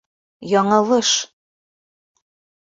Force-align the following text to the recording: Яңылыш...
Яңылыш... 0.51 1.11